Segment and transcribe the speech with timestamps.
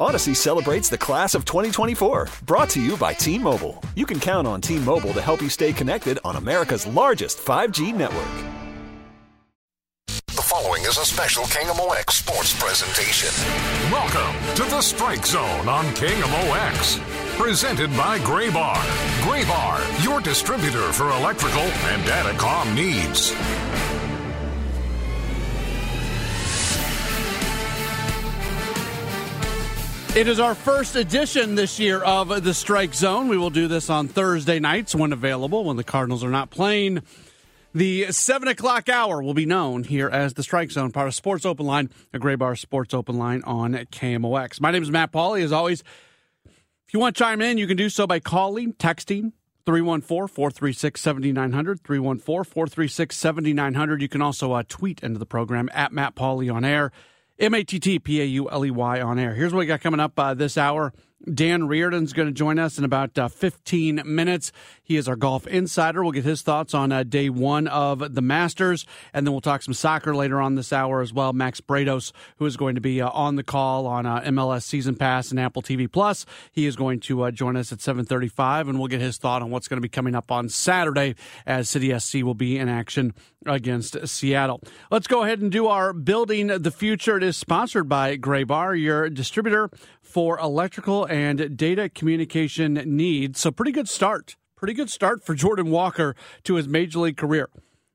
[0.00, 3.82] Odyssey celebrates the class of 2024, brought to you by T Mobile.
[3.96, 7.92] You can count on T Mobile to help you stay connected on America's largest 5G
[7.92, 8.24] network.
[10.06, 13.30] The following is a special KMOX sports presentation.
[13.90, 17.00] Welcome to the Strike Zone on KMOX.
[17.36, 18.76] Presented by Graybar.
[19.22, 23.32] Graybar, your distributor for electrical and datacom needs.
[30.18, 33.28] It is our first edition this year of the Strike Zone.
[33.28, 37.04] We will do this on Thursday nights when available, when the Cardinals are not playing.
[37.72, 41.46] The 7 o'clock hour will be known here as the Strike Zone, part of Sports
[41.46, 44.60] Open Line, a Gray Bar Sports Open Line on KMOX.
[44.60, 45.44] My name is Matt Pauley.
[45.44, 45.84] As always,
[46.44, 49.34] if you want to chime in, you can do so by calling, texting,
[49.66, 51.80] 314 436 7900.
[51.84, 54.02] 314 436 7900.
[54.02, 56.90] You can also uh, tweet into the program at Matt Pauley on air.
[57.38, 59.34] M A T T P A U L E Y on air.
[59.34, 60.92] Here's what we got coming up uh, this hour.
[61.24, 64.52] Dan Reardon's going to join us in about uh, 15 minutes.
[64.82, 66.02] He is our golf insider.
[66.02, 69.62] We'll get his thoughts on uh, day one of the Masters, and then we'll talk
[69.62, 71.32] some soccer later on this hour as well.
[71.32, 74.94] Max Bretos, who is going to be uh, on the call on uh, MLS Season
[74.94, 78.78] Pass and Apple TV Plus, he is going to uh, join us at 7:35, and
[78.78, 81.96] we'll get his thought on what's going to be coming up on Saturday as City
[81.98, 83.12] SC will be in action
[83.44, 84.60] against Seattle.
[84.90, 87.16] Let's go ahead and do our building the future.
[87.16, 89.70] It is sponsored by Gray Bar, your distributor
[90.08, 93.40] for electrical and data communication needs.
[93.40, 94.36] So, pretty good start.
[94.56, 97.48] Pretty good start for Jordan Walker to his major league career.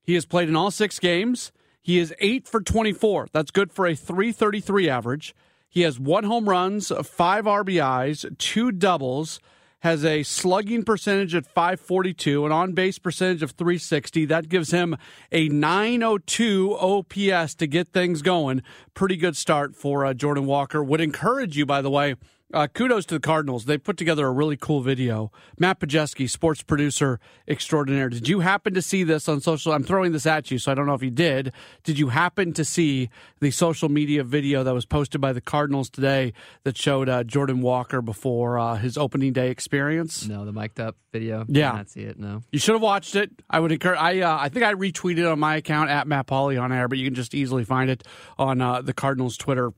[0.04, 1.52] He has played in all six games.
[1.82, 3.28] He is 8 for 24.
[3.34, 5.36] That's good for a 333 average.
[5.68, 9.40] He has one home runs, five RBIs, two doubles,
[9.84, 14.24] has a slugging percentage at 542, an on base percentage of 360.
[14.24, 14.96] That gives him
[15.30, 18.64] a 902 OPS to get things going.
[18.94, 20.82] Pretty good start for uh, Jordan Walker.
[20.82, 22.16] Would encourage you, by the way.
[22.54, 23.66] Uh, kudos to the Cardinals.
[23.66, 25.32] They put together a really cool video.
[25.58, 28.10] Matt Pajeski, sports producer extraordinaire.
[28.10, 29.74] Did you happen to see this on social?
[29.74, 31.52] I'm throwing this at you, so I don't know if you did.
[31.84, 33.10] Did you happen to see
[33.40, 36.34] the social media video that was posted by the Cardinals today
[36.64, 40.28] that showed uh, Jordan Walker before uh, his opening day experience?
[40.28, 41.46] No, the mic'd up video.
[41.48, 42.20] Yeah, Did not see it.
[42.20, 43.32] No, you should have watched it.
[43.50, 44.00] I would encourage.
[44.00, 47.00] I uh, I think I retweeted on my account at Matt Pauley on air, but
[47.00, 48.04] you can just easily find it
[48.38, 49.72] on uh, the Cardinals Twitter.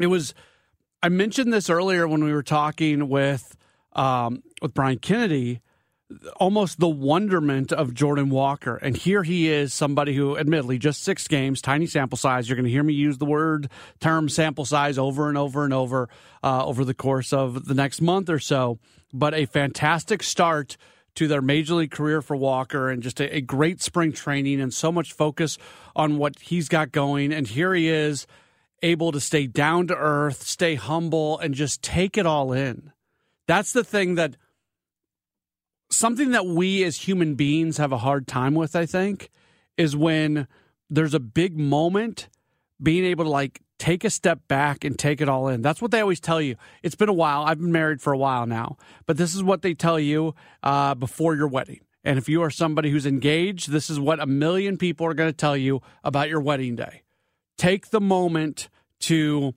[0.00, 0.34] It was.
[1.02, 3.56] I mentioned this earlier when we were talking with
[3.94, 5.60] um, with Brian Kennedy.
[6.36, 11.26] Almost the wonderment of Jordan Walker, and here he is, somebody who, admittedly, just six
[11.26, 12.46] games, tiny sample size.
[12.46, 15.72] You're going to hear me use the word term sample size over and over and
[15.72, 16.10] over
[16.44, 18.78] uh, over the course of the next month or so.
[19.14, 20.76] But a fantastic start
[21.14, 24.72] to their major league career for Walker and just a, a, great spring training and
[24.72, 25.58] so much focus
[25.96, 27.32] on what he's got going.
[27.32, 28.26] And here he is
[28.82, 32.92] able to stay down to earth, stay humble, and just take it all in.
[33.46, 34.36] That's the thing that
[35.90, 39.30] something that we as human beings have a hard time with, I think,
[39.76, 40.46] is when
[40.90, 42.28] there's a big moment
[42.82, 45.62] being able to like take a step back and take it all in.
[45.62, 46.56] That's what they always tell you.
[46.82, 47.42] It's been a while.
[47.42, 48.76] I've been married for a while now,
[49.06, 51.80] but this is what they tell you uh, before your wedding.
[52.04, 55.30] And if you are somebody who's engaged, this is what a million people are going
[55.30, 57.02] to tell you about your wedding day.
[57.56, 58.68] Take the moment
[59.00, 59.54] to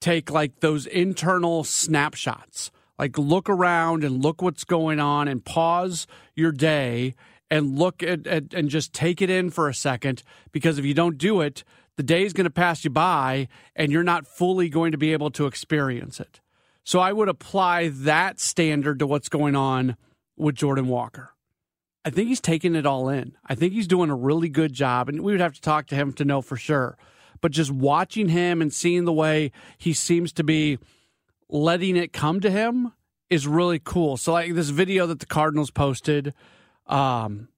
[0.00, 2.70] take like those internal snapshots.
[2.98, 7.14] Like look around and look what's going on and pause your day
[7.50, 10.94] and look at, at and just take it in for a second because if you
[10.94, 11.62] don't do it,
[11.96, 15.12] the day is going to pass you by and you're not fully going to be
[15.12, 16.40] able to experience it.
[16.84, 19.96] So I would apply that standard to what's going on
[20.36, 21.30] with Jordan Walker.
[22.04, 23.36] I think he's taking it all in.
[23.44, 25.96] I think he's doing a really good job, and we would have to talk to
[25.96, 26.96] him to know for sure.
[27.40, 30.78] But just watching him and seeing the way he seems to be
[31.48, 32.92] letting it come to him
[33.30, 34.16] is really cool.
[34.16, 36.32] So, like this video that the Cardinals posted,
[36.86, 37.48] um,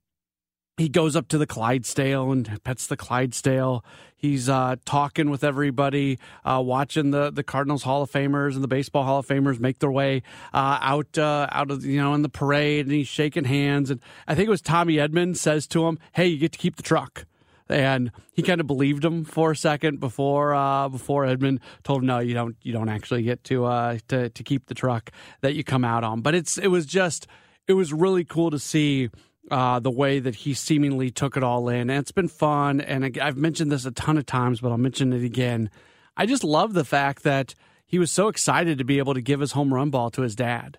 [0.76, 3.84] he goes up to the Clydesdale and pets the Clydesdale.
[4.16, 8.68] He's uh, talking with everybody, uh, watching the, the Cardinals Hall of Famers and the
[8.68, 10.22] Baseball Hall of Famers make their way
[10.52, 13.90] uh, out uh, out of you know in the parade, and he's shaking hands.
[13.90, 16.76] And I think it was Tommy Edmonds says to him, "Hey, you get to keep
[16.76, 17.26] the truck."
[17.68, 22.06] And he kind of believed him for a second before uh, before Edman told him,
[22.06, 22.56] "No, you don't.
[22.62, 25.10] You don't actually get to uh, to to keep the truck
[25.40, 27.26] that you come out on." But it's it was just
[27.66, 29.10] it was really cool to see.
[29.50, 31.88] Uh, the way that he seemingly took it all in.
[31.88, 32.82] And it's been fun.
[32.82, 35.70] And I've mentioned this a ton of times, but I'll mention it again.
[36.18, 37.54] I just love the fact that
[37.86, 40.36] he was so excited to be able to give his home run ball to his
[40.36, 40.76] dad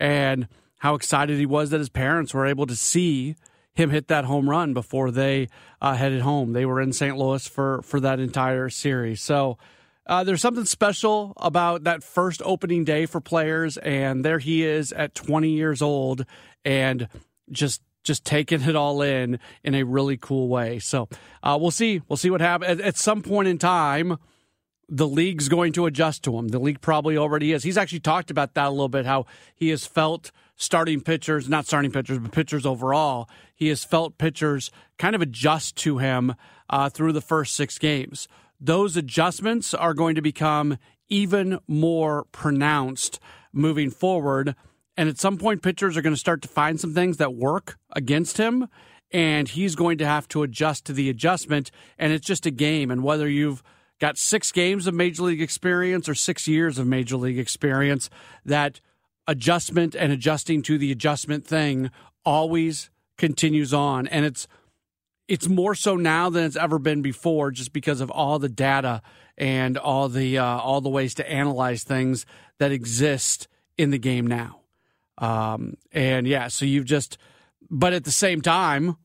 [0.00, 0.48] and
[0.78, 3.36] how excited he was that his parents were able to see
[3.76, 5.48] him hit that home run before they
[5.80, 6.52] uh, headed home.
[6.52, 7.16] They were in St.
[7.16, 9.20] Louis for, for that entire series.
[9.22, 9.58] So
[10.06, 13.76] uh, there's something special about that first opening day for players.
[13.78, 16.24] And there he is at 20 years old
[16.64, 17.08] and
[17.50, 20.78] just just taking it all in in a really cool way.
[20.78, 21.08] So
[21.42, 22.00] uh, we'll see.
[22.08, 22.70] We'll see what happens.
[22.70, 24.16] At, at some point in time,
[24.88, 26.48] the league's going to adjust to him.
[26.48, 27.62] The league probably already is.
[27.62, 31.66] He's actually talked about that a little bit, how he has felt starting pitchers, not
[31.66, 36.34] starting pitchers, but pitchers overall, he has felt pitchers kind of adjust to him
[36.70, 38.28] uh, through the first six games.
[38.60, 40.78] Those adjustments are going to become
[41.08, 43.20] even more pronounced
[43.52, 44.54] moving forward.
[44.96, 47.78] And at some point, pitchers are going to start to find some things that work
[47.92, 48.68] against him.
[49.12, 51.70] And he's going to have to adjust to the adjustment.
[51.98, 52.90] And it's just a game.
[52.90, 53.62] And whether you've
[54.00, 58.10] got six games of major league experience or six years of major league experience,
[58.44, 58.80] that
[59.26, 61.90] adjustment and adjusting to the adjustment thing
[62.24, 64.06] always continues on.
[64.08, 64.46] And it's
[65.28, 69.02] it's more so now than it's ever been before, just because of all the data
[69.36, 72.26] and all the uh, all the ways to analyze things
[72.58, 74.60] that exist in the game now.
[75.18, 77.18] Um, and yeah, so you've just,
[77.70, 78.96] but at the same time,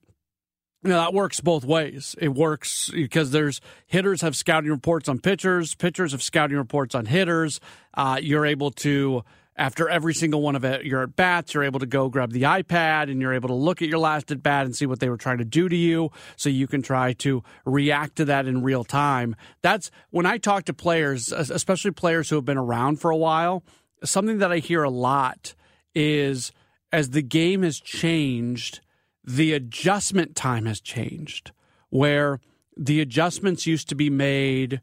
[0.83, 2.15] you know, that works both ways.
[2.19, 7.05] It works because there's hitters have scouting reports on pitchers, pitchers have scouting reports on
[7.05, 7.59] hitters.
[7.93, 9.23] Uh, you're able to,
[9.55, 12.43] after every single one of it, your at bats, you're able to go grab the
[12.43, 15.09] iPad and you're able to look at your last at bat and see what they
[15.09, 18.63] were trying to do to you so you can try to react to that in
[18.63, 19.35] real time.
[19.61, 23.63] That's when I talk to players, especially players who have been around for a while,
[24.03, 25.53] something that I hear a lot
[25.93, 26.51] is
[26.91, 28.81] as the game has changed,
[29.23, 31.51] the adjustment time has changed,
[31.89, 32.39] where
[32.77, 34.81] the adjustments used to be made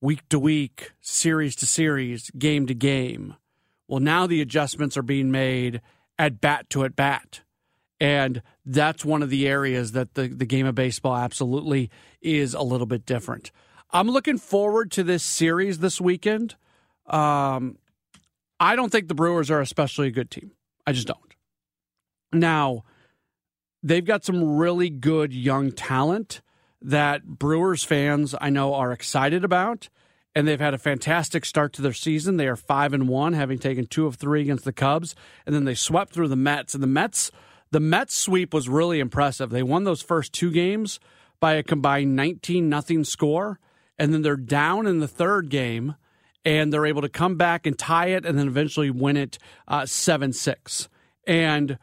[0.00, 3.36] week to week, series to series, game to game.
[3.88, 5.80] Well, now the adjustments are being made
[6.18, 7.42] at bat to at bat.
[8.00, 11.90] And that's one of the areas that the, the game of baseball absolutely
[12.20, 13.52] is a little bit different.
[13.90, 16.56] I'm looking forward to this series this weekend.
[17.06, 17.78] Um,
[18.58, 20.52] I don't think the Brewers are especially a good team.
[20.86, 21.18] I just don't.
[22.32, 22.84] Now,
[23.82, 26.40] they've got some really good young talent
[26.80, 29.88] that Brewers fans I know are excited about,
[30.34, 32.36] and they've had a fantastic start to their season.
[32.36, 35.14] They are five and one, having taken two of three against the Cubs,
[35.46, 36.74] and then they swept through the Mets.
[36.74, 37.30] And the Mets,
[37.70, 39.50] the Mets sweep was really impressive.
[39.50, 40.98] They won those first two games
[41.38, 43.60] by a combined nineteen nothing score,
[43.98, 45.96] and then they're down in the third game,
[46.44, 49.38] and they're able to come back and tie it, and then eventually win it
[49.84, 50.88] seven uh, six.
[51.26, 51.78] And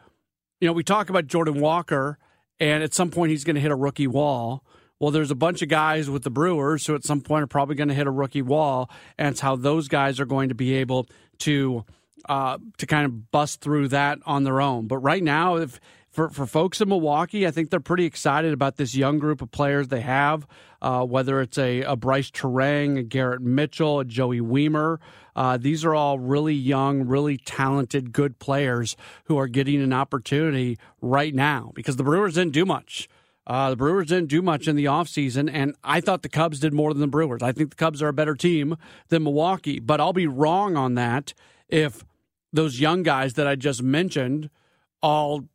[0.60, 2.18] you know, we talk about Jordan Walker,
[2.60, 4.64] and at some point he's going to hit a rookie wall.
[5.00, 7.76] Well, there's a bunch of guys with the Brewers who at some point are probably
[7.76, 10.74] going to hit a rookie wall, and it's how those guys are going to be
[10.76, 11.08] able
[11.40, 11.86] to
[12.28, 14.88] uh, to kind of bust through that on their own.
[14.88, 15.80] But right now, if
[16.12, 19.52] for, for folks in Milwaukee, I think they're pretty excited about this young group of
[19.52, 20.46] players they have,
[20.82, 24.98] uh, whether it's a, a Brice Turang, a Garrett Mitchell, a Joey Wiemer.
[25.40, 30.78] Uh, these are all really young, really talented, good players who are getting an opportunity
[31.02, 33.08] right now because the Brewers didn't do much.
[33.48, 36.74] Uh, the Brewers didn't do much in the offseason, and I thought the Cubs did
[36.74, 37.42] more than the Brewers.
[37.42, 38.76] I think the Cubs are a better team
[39.08, 41.34] than Milwaukee, but I'll be wrong on that
[41.70, 42.04] if
[42.52, 44.50] those young guys that I just mentioned
[45.02, 45.46] all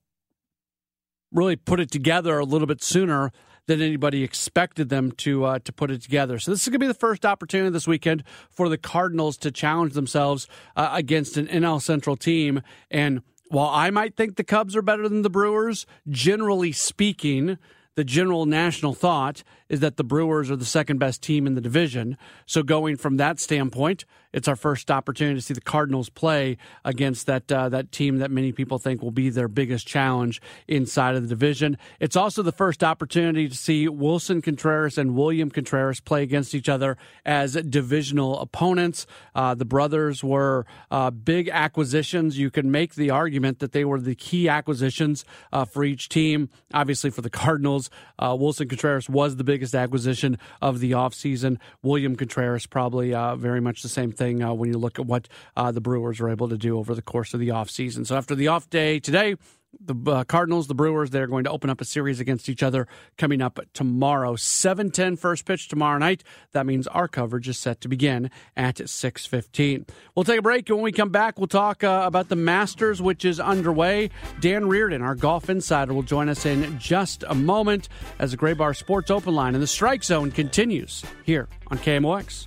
[1.31, 3.33] really put it together a little bit sooner
[3.67, 6.39] than anybody expected them to uh, to put it together.
[6.39, 9.51] So this is going to be the first opportunity this weekend for the Cardinals to
[9.51, 12.63] challenge themselves uh, against an NL Central team.
[12.91, 17.59] And while I might think the Cubs are better than the Brewers, generally speaking,
[17.95, 21.61] the general national thought is that the Brewers are the second best team in the
[21.61, 22.17] division.
[22.47, 27.27] So going from that standpoint, it's our first opportunity to see the Cardinals play against
[27.27, 31.23] that uh, that team that many people think will be their biggest challenge inside of
[31.23, 31.79] the division.
[32.01, 36.69] It's also the first opportunity to see Willson Contreras and William Contreras play against each
[36.69, 39.07] other as divisional opponents.
[39.37, 42.37] Uh, the brothers were uh, big acquisitions.
[42.37, 46.51] You can make the argument that they were the key acquisitions uh, for each team.
[46.73, 47.89] Obviously, for the Cardinals,
[48.19, 51.59] uh, Willson Contreras was the biggest acquisition of the offseason.
[51.85, 55.07] William Contreras, probably uh, very much the same thing thing uh, when you look at
[55.07, 58.07] what uh, the Brewers were able to do over the course of the offseason.
[58.07, 59.37] So after the off day today,
[59.81, 62.87] the uh, Cardinals, the Brewers, they're going to open up a series against each other
[63.19, 64.35] coming up tomorrow.
[64.37, 66.23] 7:10 first pitch tomorrow night.
[66.53, 69.87] That means our coverage is set to begin at 6:15.
[70.15, 73.03] We'll take a break, and when we come back, we'll talk uh, about the Masters,
[73.03, 74.11] which is underway.
[74.41, 77.89] Dan Reardon, our golf insider, will join us in just a moment
[78.21, 82.47] as the Gray Bar Sports Open Line and the Strike Zone continues here on KMOX.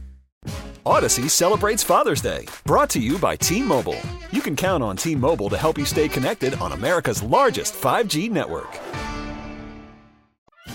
[0.85, 3.99] Odyssey celebrates Father's Day, brought to you by T Mobile.
[4.31, 8.31] You can count on T Mobile to help you stay connected on America's largest 5G
[8.31, 8.79] network.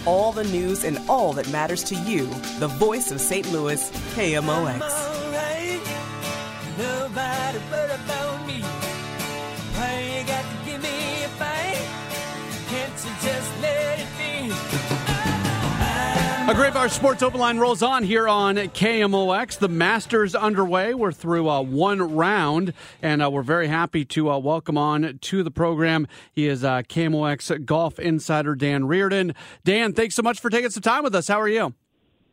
[0.07, 2.27] All the news and all that matters to you.
[2.61, 3.51] The voice of St.
[3.51, 5.17] Louis, KMOX.
[16.47, 19.59] A Graybar Sports Open Line rolls on here on KMOX.
[19.59, 20.95] The Masters underway.
[20.95, 22.73] We're through uh, one round,
[23.03, 26.07] and uh, we're very happy to uh, welcome on to the program.
[26.33, 29.35] He is uh, KMOX golf insider Dan Reardon.
[29.65, 31.27] Dan, thanks so much for taking some time with us.
[31.27, 31.75] How are you?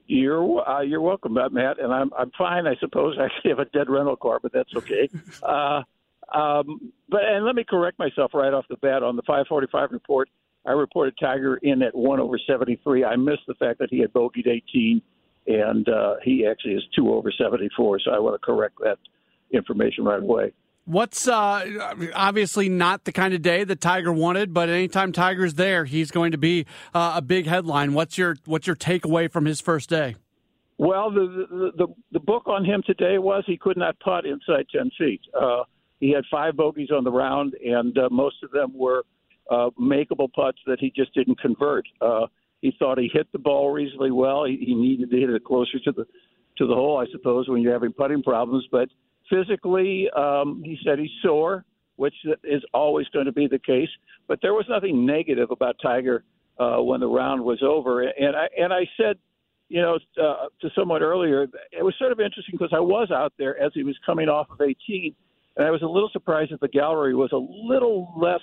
[0.06, 2.68] You're uh, you're welcome, Matt, and I'm I'm fine.
[2.68, 5.10] I suppose I actually have a dead rental car, but that's okay.
[5.42, 5.82] uh,
[6.32, 10.30] um, but and let me correct myself right off the bat on the 545 report.
[10.66, 13.04] I reported Tiger in at one over 73.
[13.04, 15.02] I missed the fact that he had bogeyed 18,
[15.48, 18.00] and uh, he actually is two over 74.
[18.00, 18.98] So I want to correct that
[19.52, 20.54] information right away.
[20.86, 25.86] What's uh, obviously not the kind of day that Tiger wanted, but anytime Tiger's there,
[25.86, 27.94] he's going to be uh, a big headline.
[27.94, 30.18] What's your what's your takeaway from his first day?
[30.78, 34.66] Well, the, the the the book on him today was he could not putt inside
[34.76, 35.22] 10 feet.
[35.40, 35.64] Uh,
[36.02, 39.06] he had five bogeys on the round, and uh, most of them were
[39.50, 41.86] uh, makeable putts that he just didn't convert.
[42.02, 42.28] Uh,
[42.62, 44.46] he thought he hit the ball reasonably well.
[44.46, 46.06] He, he needed to hit it closer to the
[46.58, 48.66] to the hole, I suppose, when you're having putting problems.
[48.72, 48.88] But
[49.30, 53.90] physically, um, he said he's sore, which is always going to be the case.
[54.28, 56.24] But there was nothing negative about Tiger
[56.60, 58.02] uh, when the round was over.
[58.04, 59.18] And I and I said,
[59.70, 63.34] you know, uh, to someone earlier, it was sort of interesting because I was out
[63.38, 65.16] there as he was coming off of 18,
[65.58, 68.42] and I was a little surprised that the gallery was a little less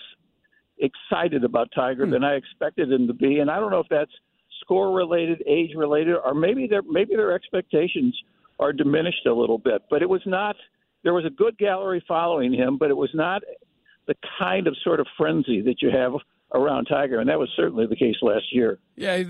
[0.81, 2.13] excited about Tiger hmm.
[2.13, 3.39] than I expected him to be.
[3.39, 4.13] And I don't know if that's
[4.61, 8.17] score related, age related, or maybe their maybe their expectations
[8.59, 9.83] are diminished a little bit.
[9.91, 10.57] But it was not.
[11.03, 13.43] There was a good gallery following him, but it was not
[14.07, 16.13] the kind of sort of frenzy that you have
[16.53, 18.79] around Tiger, and that was certainly the case last year.
[18.97, 19.23] Yeah,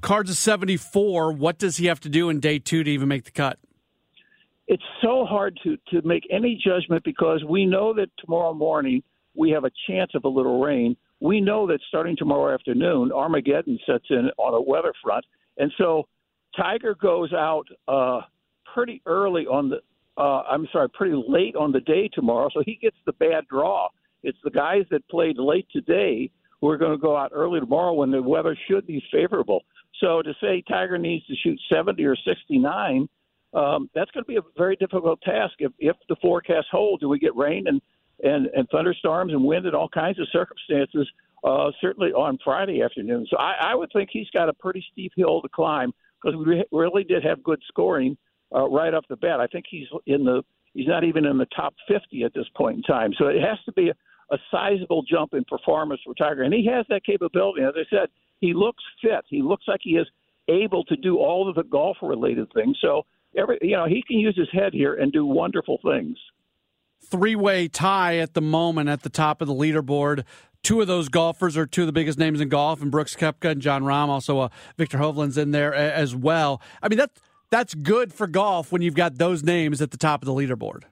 [0.00, 1.32] cards of seventy four.
[1.32, 3.58] What does he have to do in day two to even make the cut?
[4.68, 9.02] It's so hard to to make any judgment because we know that tomorrow morning
[9.34, 10.96] we have a chance of a little rain.
[11.20, 15.24] We know that starting tomorrow afternoon, Armageddon sets in on a weather front,
[15.58, 16.08] and so
[16.56, 18.20] Tiger goes out uh,
[18.74, 19.76] pretty early on the.
[20.18, 23.88] Uh, I'm sorry, pretty late on the day tomorrow, so he gets the bad draw.
[24.22, 27.94] It's the guys that played late today who are going to go out early tomorrow
[27.94, 29.62] when the weather should be favorable.
[30.00, 33.08] So to say Tiger needs to shoot 70 or 69,
[33.54, 35.54] um, that's going to be a very difficult task.
[35.58, 37.80] If, if the forecast holds, do we get rain and
[38.22, 41.08] and, and thunderstorms and wind and all kinds of circumstances,
[41.44, 43.26] uh, certainly on Friday afternoon.
[43.28, 46.44] So I, I would think he's got a pretty steep hill to climb because we
[46.44, 48.16] re- really did have good scoring
[48.54, 49.40] uh, right off the bat.
[49.40, 50.42] I think he's in the
[50.74, 53.12] he's not even in the top 50 at this point in time.
[53.18, 56.66] So it has to be a, a sizable jump in performance for Tiger, and he
[56.66, 57.62] has that capability.
[57.62, 58.08] As I said,
[58.40, 59.24] he looks fit.
[59.28, 60.06] He looks like he is
[60.48, 62.76] able to do all of the golf related things.
[62.80, 63.02] So
[63.36, 66.16] every you know he can use his head here and do wonderful things
[67.04, 70.24] three way tie at the moment at the top of the leaderboard.
[70.62, 73.50] Two of those golfers are two of the biggest names in golf, and Brooks Koepka
[73.50, 74.08] and Jon Rahm.
[74.08, 76.62] Also, uh, Viktor Hovland's in there as well.
[76.80, 80.22] I mean, that's that's good for golf when you've got those names at the top
[80.22, 80.84] of the leaderboard.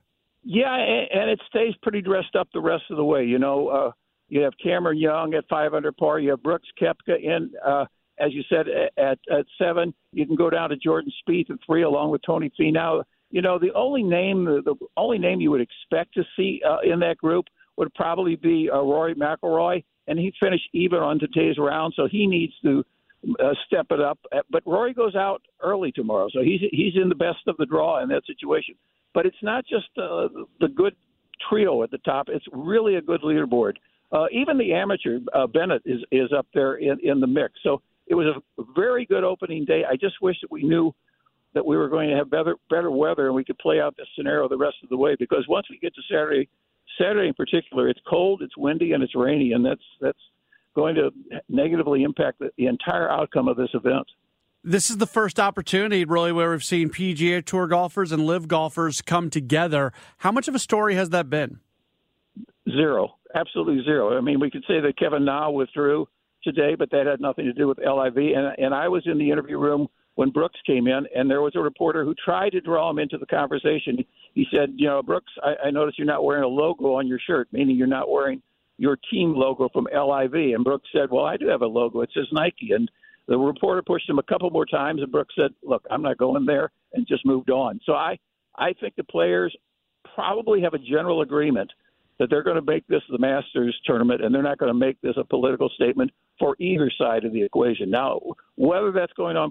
[0.43, 3.25] Yeah, and it stays pretty dressed up the rest of the way.
[3.25, 3.91] You know, uh,
[4.29, 6.19] you have Cameron Young at five under par.
[6.19, 7.85] You have Brooks Koepka in, uh,
[8.19, 9.95] as you said, at at seven.
[10.13, 13.59] You can go down to Jordan Spieth at three, along with Tony Finau you know,
[13.59, 17.47] the only name the, only name you would expect to see uh, in that group
[17.77, 22.27] would probably be uh, Rory McIlroy, and he finished even on today's round, so he
[22.27, 22.85] needs to
[23.39, 24.19] uh, step it up.
[24.33, 27.67] Uh, But Rory goes out early tomorrow, so he's he's in the best of the
[27.67, 28.75] draw in that situation.
[29.15, 30.29] But it's not just uh,
[30.61, 30.95] the good
[31.49, 33.75] trio at the top; it's really a good leaderboard.
[34.13, 37.55] Uh, even the amateur uh, Bennett is is up there in in the mix.
[37.63, 38.27] So it was
[38.59, 39.85] a very good opening day.
[39.89, 40.93] I just wish that we knew
[41.55, 44.07] that we were going to have better better weather and we could play out this
[44.17, 45.17] scenario the rest of the way.
[45.19, 46.49] Because once we get to Saturday,
[46.99, 50.19] Saturday in particular, it's cold, it's windy, and it's rainy, and that's that's
[50.75, 51.11] going to
[51.49, 54.07] negatively impact the, the entire outcome of this event.
[54.63, 59.01] This is the first opportunity, really, where we've seen PGA Tour golfers and LIV golfers
[59.01, 59.93] come together.
[60.19, 61.61] How much of a story has that been?
[62.69, 64.17] Zero, absolutely zero.
[64.17, 66.07] I mean, we could say that Kevin Na withdrew
[66.45, 68.17] today, but that had nothing to do with LIV.
[68.17, 69.89] And and I was in the interview room
[70.21, 73.17] when Brooks came in, and there was a reporter who tried to draw him into
[73.17, 74.05] the conversation.
[74.35, 77.19] He said, "You know, Brooks, I, I noticed you're not wearing a logo on your
[77.19, 78.43] shirt, meaning you're not wearing
[78.77, 82.03] your team logo from LIV." And Brooks said, "Well, I do have a logo.
[82.03, 82.91] It says Nike." And
[83.29, 86.45] the reporter pushed him a couple more times, and Brooks said, "Look, I'm not going
[86.45, 87.81] there," and just moved on.
[87.87, 88.19] So I
[88.57, 89.57] I think the players
[90.15, 91.73] probably have a general agreement
[92.19, 95.01] that they're going to make this the Masters tournament and they're not going to make
[95.01, 97.89] this a political statement for either side of the equation.
[97.91, 98.21] Now,
[98.57, 99.49] whether that's going on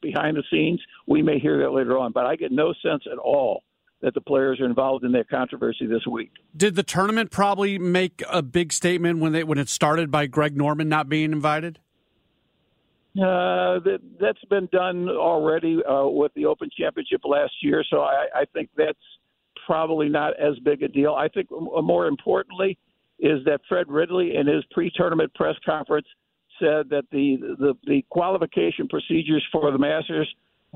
[0.00, 3.18] behind the scenes, we may hear that later on, but I get no sense at
[3.18, 3.62] all
[4.00, 6.30] that the players are involved in that controversy this week.
[6.56, 10.56] Did the tournament probably make a big statement when they when it started by Greg
[10.56, 11.80] Norman not being invited?
[13.16, 18.26] Uh, that that's been done already uh, with the Open Championship last year, so I,
[18.34, 18.98] I think that's
[19.66, 21.14] probably not as big a deal.
[21.14, 22.78] I think more importantly
[23.18, 26.06] is that Fred Ridley in his pre-tournament press conference
[26.58, 30.28] said that the the, the qualification procedures for the Masters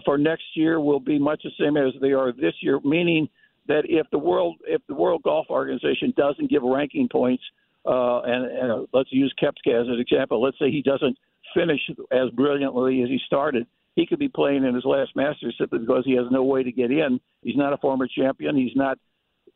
[0.05, 3.29] for next year will be much the same as they are this year, meaning
[3.69, 7.43] that if the world if the World Golf Organization doesn't give ranking points,
[7.87, 11.17] uh, and, and let's use Koepka as an example, let's say he doesn't
[11.55, 15.81] finish as brilliantly as he started, he could be playing in his last Masters simply
[15.81, 17.21] because he has no way to get in.
[17.43, 18.57] He's not a former champion.
[18.57, 18.99] He's not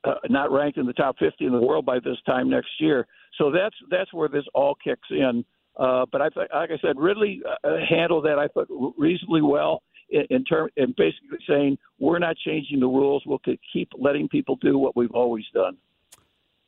[0.05, 3.07] uh, not ranked in the top 50 in the world by this time next year.
[3.39, 5.45] So that's that's where this all kicks in.
[5.77, 9.83] Uh, but I th- like I said, Ridley uh, handled that I thought reasonably well
[10.09, 13.23] in, in term basically saying we're not changing the rules.
[13.27, 13.41] We'll
[13.73, 15.77] keep letting people do what we've always done.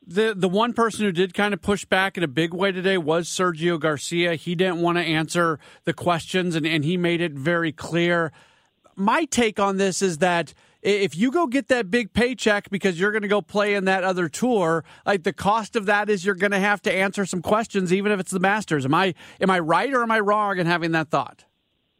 [0.06, 2.96] The the one person who did kind of push back in a big way today
[2.96, 4.36] was Sergio Garcia.
[4.36, 8.32] He didn't want to answer the questions and, and he made it very clear.
[8.96, 13.10] My take on this is that if you go get that big paycheck because you're
[13.10, 16.34] going to go play in that other tour, like the cost of that is you're
[16.34, 18.84] going to have to answer some questions, even if it's the Masters.
[18.84, 21.44] Am I am I right or am I wrong in having that thought?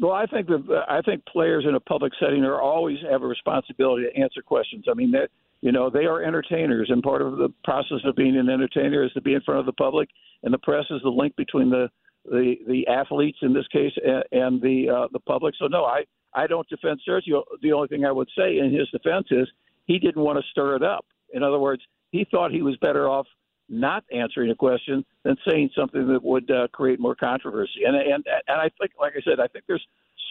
[0.00, 3.26] Well, I think that I think players in a public setting are always have a
[3.26, 4.84] responsibility to answer questions.
[4.88, 8.36] I mean that you know they are entertainers, and part of the process of being
[8.36, 10.08] an entertainer is to be in front of the public,
[10.44, 11.90] and the press is the link between the
[12.24, 15.54] the the athletes in this case and, and the uh, the public.
[15.58, 16.04] So no, I
[16.38, 17.42] I don't defend Sergio.
[17.62, 19.48] The only thing I would say in his defense is
[19.86, 21.04] he didn't want to stir it up.
[21.34, 23.26] In other words, he thought he was better off
[23.68, 27.80] not answering a question than saying something that would uh, create more controversy.
[27.86, 29.86] And and and I think, like I said, I think there's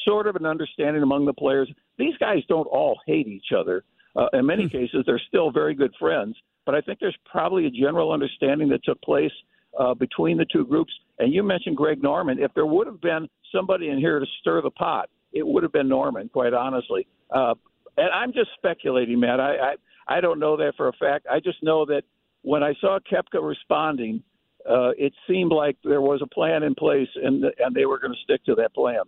[0.06, 1.70] sort of an understanding among the players.
[1.98, 3.84] These guys don't all hate each other.
[4.16, 6.36] Uh, in many cases, they're still very good friends.
[6.66, 9.32] But I think there's probably a general understanding that took place
[9.78, 10.94] uh, between the two groups.
[11.20, 12.40] And you mentioned Greg Norman.
[12.40, 15.72] If there would have been somebody in here to stir the pot, it would have
[15.72, 17.08] been Norman, quite honestly.
[17.30, 17.54] Uh,
[17.98, 19.40] and I'm just speculating, Matt.
[19.40, 19.76] I, I
[20.08, 21.28] I don't know that for a fact.
[21.30, 22.04] I just know that
[22.42, 24.24] when I saw Koepka responding,
[24.70, 28.14] uh, it seemed like there was a plan in place, and and they were going
[28.14, 29.04] to stick to that plan.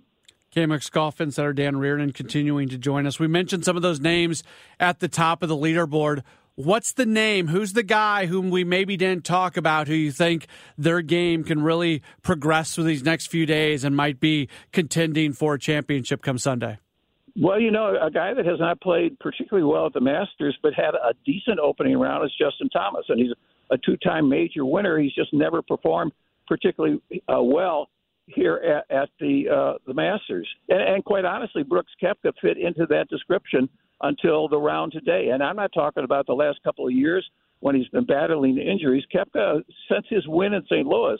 [0.55, 3.19] KMOX Golf Insider Dan Reardon continuing to join us.
[3.19, 4.43] We mentioned some of those names
[4.79, 6.23] at the top of the leaderboard.
[6.61, 7.47] What's the name?
[7.47, 10.45] Who's the guy whom we maybe didn't talk about who you think
[10.77, 15.53] their game can really progress through these next few days and might be contending for
[15.53, 16.77] a championship come Sunday?
[17.39, 20.73] Well, you know, a guy that has not played particularly well at the Masters but
[20.73, 23.31] had a decent opening round is Justin Thomas, and he's
[23.71, 24.99] a two-time major winner.
[24.99, 26.11] He's just never performed
[26.45, 27.01] particularly
[27.33, 27.87] uh, well
[28.25, 30.49] here at, at the uh, the Masters.
[30.67, 33.69] And, and quite honestly, Brooks Koepka fit into that description
[34.01, 35.29] until the round today.
[35.33, 37.27] And I'm not talking about the last couple of years
[37.59, 39.03] when he's been battling injuries.
[39.13, 40.87] Koepka, since his win in St.
[40.87, 41.17] Louis,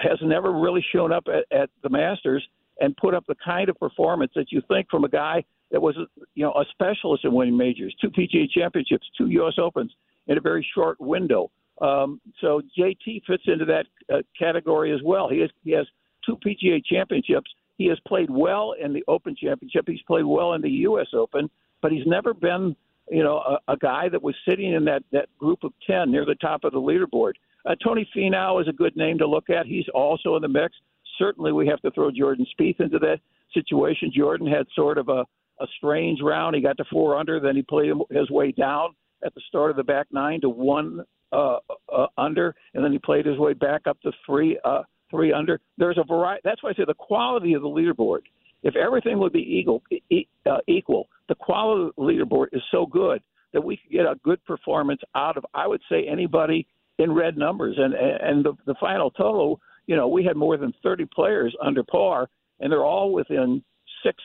[0.00, 2.46] has never really shown up at, at the Masters
[2.80, 5.96] and put up the kind of performance that you think from a guy that was,
[6.34, 9.54] you know, a specialist in winning majors, two PGA championships, two U.S.
[9.58, 9.92] Opens
[10.26, 11.50] in a very short window.
[11.80, 15.28] Um, so JT fits into that uh, category as well.
[15.28, 15.86] He has, he has
[16.24, 17.50] two PGA championships.
[17.76, 19.84] He has played well in the Open Championship.
[19.88, 21.08] He's played well in the U.S.
[21.12, 21.50] Open,
[21.84, 22.74] but he's never been,
[23.10, 26.24] you know, a, a guy that was sitting in that that group of ten near
[26.24, 27.32] the top of the leaderboard.
[27.66, 29.66] Uh, Tony Finau is a good name to look at.
[29.66, 30.74] He's also in the mix.
[31.18, 33.18] Certainly, we have to throw Jordan Spieth into that
[33.52, 34.10] situation.
[34.16, 35.26] Jordan had sort of a,
[35.60, 36.56] a strange round.
[36.56, 39.76] He got to four under, then he played his way down at the start of
[39.76, 41.58] the back nine to one uh,
[41.94, 45.60] uh, under, and then he played his way back up to three uh, three under.
[45.76, 46.40] There's a variety.
[46.44, 48.20] That's why I say the quality of the leaderboard.
[48.62, 53.62] If everything would be equal, e- uh, equal, the quality leaderboard is so good that
[53.62, 55.46] we could get a good performance out of.
[55.54, 56.66] I would say anybody
[56.98, 59.60] in red numbers, and and the, the final total.
[59.86, 62.28] You know, we had more than 30 players under par,
[62.60, 63.62] and they're all within
[64.04, 64.16] six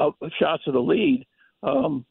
[0.00, 1.24] of, shots of the lead.
[1.62, 2.04] Um,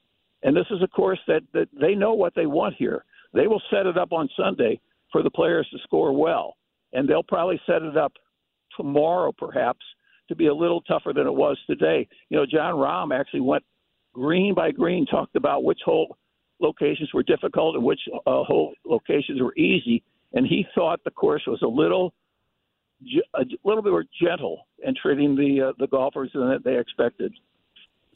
[0.43, 3.03] and this is a course that, that they know what they want here.
[3.33, 4.79] They will set it up on Sunday
[5.11, 6.55] for the players to score well,
[6.93, 8.13] and they'll probably set it up
[8.77, 9.85] tomorrow, perhaps,
[10.29, 12.07] to be a little tougher than it was today.
[12.29, 13.63] You know, Jon Rahm actually went
[14.13, 16.17] green by green, talked about which hole
[16.59, 21.43] locations were difficult and which uh, hole locations were easy, and he thought the course
[21.47, 22.13] was a little
[23.35, 27.33] a little bit more gentle in treating the uh, the golfers than they expected.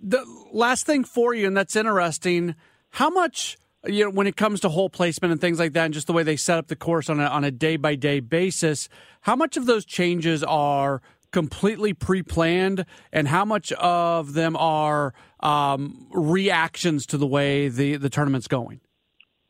[0.02, 2.56] The last thing for you, and that's interesting.
[2.92, 5.94] How much you know when it comes to hole placement and things like that, and
[5.94, 8.20] just the way they set up the course on a on a day by day
[8.20, 8.88] basis,
[9.22, 15.14] how much of those changes are completely pre planned, and how much of them are
[15.42, 18.82] um, reactions to the way the the tournament's going?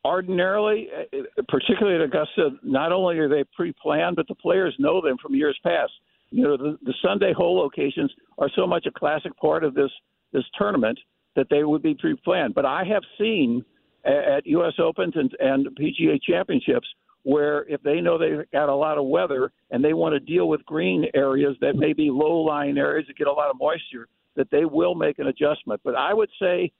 [0.08, 5.18] ordinarily, uh, particularly at Augusta, not only are they pre-planned, but the players know them
[5.22, 5.92] from years past.
[6.30, 9.92] You know, the, the Sunday hole locations are so much a classic part of this
[10.34, 11.00] this tournament
[11.36, 12.54] that they would be pre-planned.
[12.54, 13.64] But I have seen
[14.06, 14.74] at U.S.
[14.80, 16.88] Opens and, and PGA Championships
[17.24, 20.48] where if they know they've got a lot of weather and they want to deal
[20.48, 24.50] with green areas that may be low-lying areas that get a lot of moisture, that
[24.52, 25.82] they will make an adjustment.
[25.84, 26.72] But I would say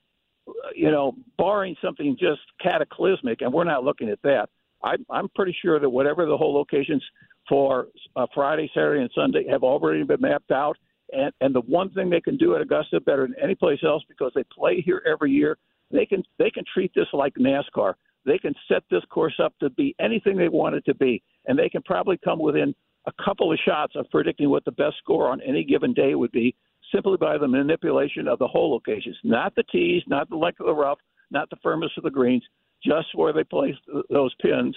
[0.74, 4.48] you know, barring something just cataclysmic, and we're not looking at that.
[4.82, 7.02] I, I'm pretty sure that whatever the hole locations
[7.48, 10.76] for uh, Friday, Saturday, and Sunday have already been mapped out.
[11.12, 14.02] And, and the one thing they can do at Augusta better than any place else
[14.08, 15.56] because they play here every year,
[15.90, 17.94] they can they can treat this like NASCAR.
[18.26, 21.58] They can set this course up to be anything they want it to be, and
[21.58, 22.74] they can probably come within
[23.06, 26.30] a couple of shots of predicting what the best score on any given day would
[26.30, 26.54] be
[26.94, 30.66] simply by the manipulation of the hole locations, not the tees, not the length of
[30.66, 30.98] the rough,
[31.30, 32.42] not the firmness of the greens,
[32.84, 33.74] just where they place
[34.10, 34.76] those pins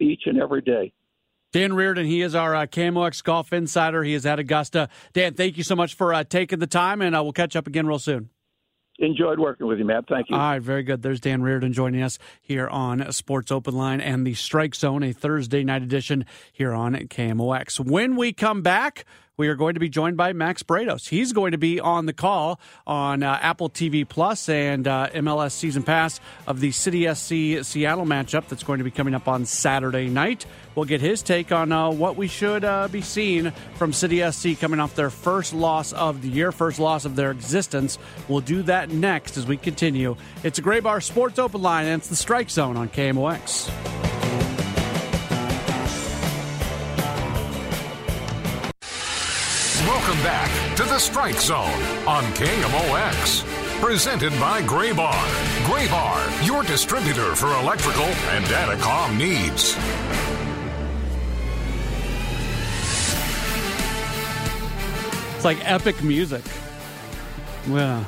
[0.00, 0.92] each and every day.
[1.52, 4.02] Dan Reardon, he is our uh, KMOX Golf Insider.
[4.02, 4.88] He is at Augusta.
[5.12, 7.66] Dan, thank you so much for uh, taking the time, and uh, we'll catch up
[7.66, 8.30] again real soon.
[8.98, 10.04] Enjoyed working with you, Matt.
[10.08, 10.36] Thank you.
[10.36, 11.02] All right, very good.
[11.02, 15.12] There's Dan Reardon joining us here on Sports Open Line and the Strike Zone, a
[15.12, 17.78] Thursday night edition here on KMOX.
[17.78, 19.04] When we come back,
[19.36, 21.08] we are going to be joined by Max Bretos.
[21.08, 25.52] He's going to be on the call on uh, Apple TV Plus and uh, MLS
[25.52, 29.44] Season Pass of the City SC Seattle matchup that's going to be coming up on
[29.44, 30.46] Saturday night.
[30.74, 34.58] We'll get his take on uh, what we should uh, be seeing from City SC
[34.58, 37.98] coming off their first loss of the year, first loss of their existence.
[38.28, 40.16] We'll do that next as we continue.
[40.44, 44.05] It's a Graybar Sports Open Line, and it's the Strike Zone on KMOX.
[49.86, 51.70] Welcome back to the Strike Zone
[52.08, 53.44] on KMOX.
[53.80, 55.14] Presented by Graybar.
[55.62, 59.76] Graybar, your distributor for electrical and datacom needs.
[65.36, 66.42] It's like epic music.
[67.68, 68.04] Yeah.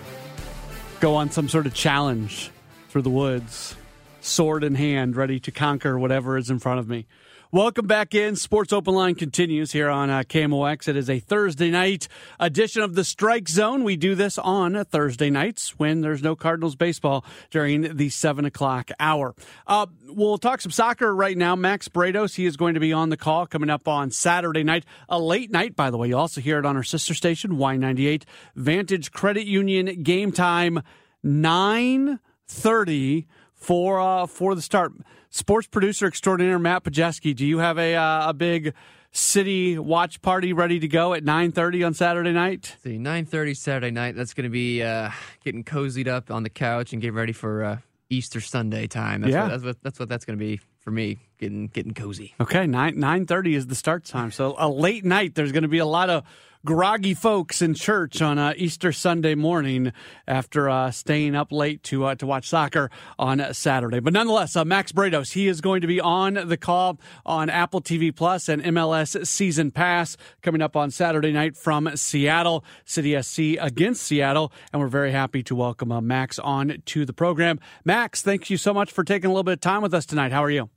[0.99, 2.51] Go on some sort of challenge
[2.89, 3.77] through the woods,
[4.21, 7.07] sword in hand, ready to conquer whatever is in front of me.
[7.51, 8.37] Welcome back in.
[8.37, 10.87] Sports Open Line continues here on uh, KMOX.
[10.87, 12.07] It is a Thursday night
[12.39, 13.85] edition of the Strike Zone.
[13.85, 18.91] We do this on Thursday nights when there's no Cardinals baseball during the 7 o'clock
[19.01, 19.35] hour.
[19.67, 21.57] Uh, we'll talk some soccer right now.
[21.57, 24.85] Max Bretos, he is going to be on the call coming up on Saturday night.
[25.09, 26.09] A late night, by the way.
[26.09, 28.25] You also hear it on our sister station, Y98.
[28.57, 30.83] Vantage Credit Union game time,
[31.25, 34.93] 9.30 for, uh, for the start
[35.31, 38.75] sports producer extraordinaire Matt Pajeski, do you have a uh, a big
[39.11, 42.77] city watch party ready to go at 9.30 on saturday night?
[42.83, 44.17] See 9.30 saturday night.
[44.17, 45.11] That's going to be uh,
[45.45, 47.79] getting cozied up on the couch and getting ready for uh,
[48.11, 49.23] easter sunday time.
[49.23, 49.43] That's, yeah.
[49.43, 52.35] what, that's what that's what that's going to be for me getting getting cozy.
[52.41, 54.31] Okay 9 9.30 is the start time.
[54.31, 56.25] So a late night there's going to be a lot of
[56.69, 59.91] groggy folks in church on uh, Easter Sunday morning
[60.27, 64.01] after uh, staying up late to uh, to watch soccer on Saturday.
[64.01, 67.81] But nonetheless, uh, Max Bretos he is going to be on the call on Apple
[67.81, 73.57] TV Plus and MLS Season Pass coming up on Saturday night from Seattle City SC
[73.59, 77.59] against Seattle, and we're very happy to welcome uh, Max on to the program.
[77.87, 80.33] Max, thank you so much for taking a little bit of time with us tonight.
[80.33, 80.69] How are you?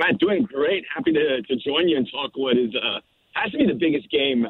[0.00, 0.86] Matt, doing great.
[0.94, 3.00] Happy to, to join you and talk what is uh,
[3.32, 4.46] has to be the biggest game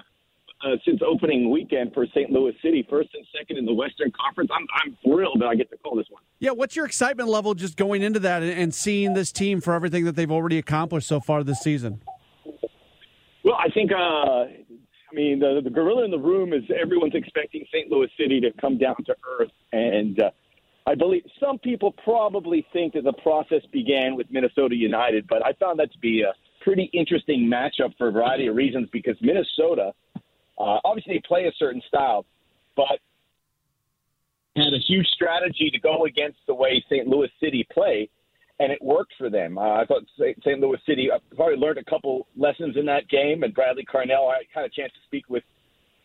[0.65, 2.31] uh, since opening weekend for St.
[2.31, 4.51] Louis City, first and second in the Western Conference.
[4.55, 6.23] I'm, I'm thrilled that I get to call this one.
[6.39, 10.05] Yeah, what's your excitement level just going into that and seeing this team for everything
[10.05, 12.01] that they've already accomplished so far this season?
[13.45, 17.65] Well, I think, uh, I mean, the, the gorilla in the room is everyone's expecting
[17.73, 17.91] St.
[17.91, 19.51] Louis City to come down to earth.
[19.73, 20.31] And uh,
[20.87, 25.53] I believe some people probably think that the process began with Minnesota United, but I
[25.55, 29.93] found that to be a pretty interesting matchup for a variety of reasons because Minnesota,
[30.59, 32.25] uh, obviously, they play a certain style,
[32.77, 32.99] but
[34.57, 37.07] had a huge strategy to go against the way St.
[37.07, 38.09] Louis City play,
[38.61, 39.57] and it worked for them.
[39.57, 40.61] Uh, I thought St.
[40.61, 44.43] Louis City uh, probably learned a couple lessons in that game, and Bradley Carnell, I
[44.55, 45.43] had a chance to speak with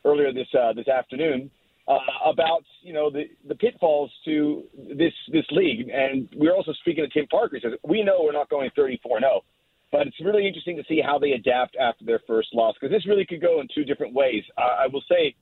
[0.05, 1.51] earlier this uh, this afternoon
[1.87, 4.63] uh, about you know the the pitfalls to
[4.95, 7.57] this this league, and we are also speaking to Tim Parker.
[7.57, 9.41] He says we know we're not going 34 and 0
[9.91, 13.07] but it's really interesting to see how they adapt after their first loss because this
[13.07, 14.43] really could go in two different ways.
[14.57, 15.35] Uh, I will say,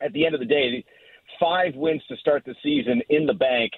[0.00, 0.84] at the end of the day,
[1.40, 3.72] five wins to start the season in the bank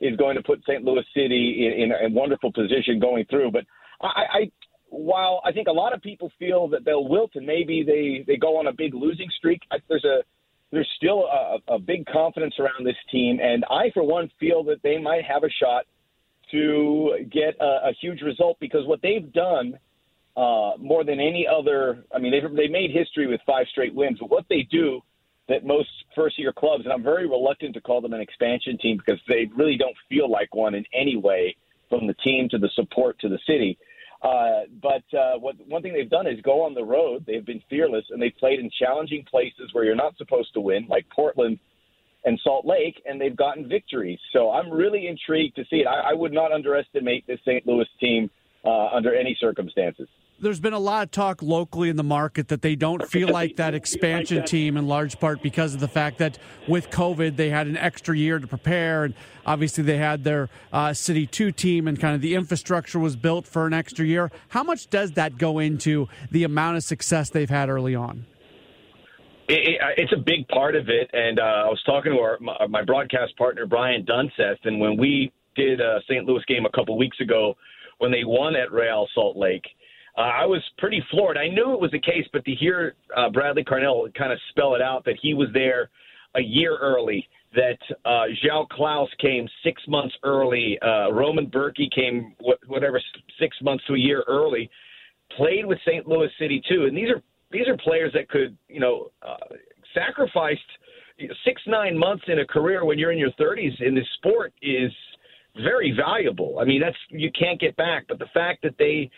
[0.00, 0.84] is going to put St.
[0.84, 3.50] Louis City in, in a wonderful position going through.
[3.50, 3.64] But
[4.00, 4.50] I, I,
[4.88, 8.36] while I think a lot of people feel that they'll wilt and maybe they they
[8.36, 10.22] go on a big losing streak, I, there's a
[10.70, 14.82] there's still a, a big confidence around this team, and I, for one, feel that
[14.82, 15.84] they might have a shot
[16.54, 19.78] to get a, a huge result because what they've done
[20.36, 24.18] uh, more than any other, I mean, they've they made history with five straight wins.
[24.20, 25.00] But what they do
[25.48, 28.96] that most first year clubs, and I'm very reluctant to call them an expansion team
[28.96, 31.56] because they really don't feel like one in any way,
[31.88, 33.78] from the team to the support to the city.
[34.22, 37.24] Uh, but uh, what one thing they've done is go on the road.
[37.26, 40.86] They've been fearless and they've played in challenging places where you're not supposed to win,
[40.88, 41.58] like Portland
[42.24, 44.18] and Salt Lake, and they've gotten victories.
[44.32, 45.86] So I'm really intrigued to see it.
[45.86, 47.66] I, I would not underestimate this St.
[47.66, 48.30] Louis team
[48.64, 50.08] uh, under any circumstances.
[50.40, 53.56] There's been a lot of talk locally in the market that they don't feel like
[53.56, 57.68] that expansion team in large part because of the fact that with COVID they had
[57.68, 59.14] an extra year to prepare, and
[59.46, 63.46] obviously they had their uh, City 2 team and kind of the infrastructure was built
[63.46, 64.32] for an extra year.
[64.48, 68.26] How much does that go into the amount of success they've had early on?
[69.48, 72.38] It, it, it's a big part of it, and uh, I was talking to our,
[72.40, 76.24] my, my broadcast partner Brian Dunseth, and when we did a St.
[76.24, 77.54] Louis game a couple weeks ago,
[77.98, 79.64] when they won at Real Salt Lake,
[80.16, 81.36] uh, I was pretty floored.
[81.36, 84.74] I knew it was the case, but to hear uh, Bradley Carnell kind of spell
[84.74, 85.90] it out that he was there
[86.36, 92.34] a year early, that uh, João Klauss came six months early, uh, Roman Bürki came
[92.40, 93.00] wh- whatever
[93.38, 94.70] six months to a year early,
[95.36, 96.06] played with St.
[96.06, 97.22] Louis City too, and these are
[97.54, 99.54] these are players that could, you know, uh,
[99.94, 100.60] sacrificed
[101.44, 104.90] six nine months in a career when you're in your 30s in this sport is
[105.62, 106.58] very valuable.
[106.60, 108.06] I mean, that's you can't get back.
[108.08, 109.08] But the fact that they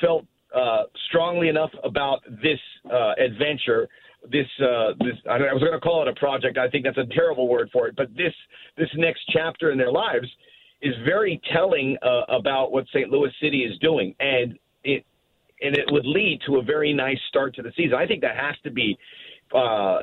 [0.00, 2.60] felt uh, strongly enough about this
[2.92, 3.88] uh, adventure,
[4.30, 6.58] this uh, this I was going to call it a project.
[6.58, 7.96] I think that's a terrible word for it.
[7.96, 8.34] But this
[8.76, 10.28] this next chapter in their lives
[10.82, 13.08] is very telling uh, about what St.
[13.08, 15.06] Louis City is doing, and it
[15.60, 17.94] and it would lead to a very nice start to the season.
[17.94, 18.98] I think that has to be
[19.54, 19.98] uh,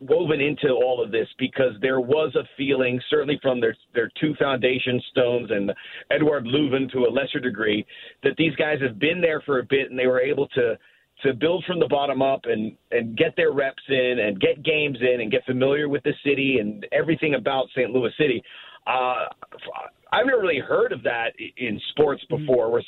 [0.00, 4.34] woven into all of this because there was a feeling, certainly from their their two
[4.38, 5.72] foundation stones and
[6.10, 7.86] Eduard Löwen to a lesser degree,
[8.22, 10.78] that these guys have been there for a bit and they were able to
[11.22, 14.98] to build from the bottom up and and get their reps in and get games
[15.00, 17.90] in and get familiar with the city and everything about St.
[17.90, 18.42] Louis City.
[18.86, 19.26] Uh,
[20.12, 22.82] I've never really heard of that in sports before, where